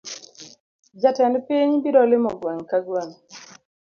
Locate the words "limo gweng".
2.11-2.63